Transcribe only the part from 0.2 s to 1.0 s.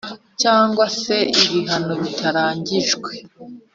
Cyangwa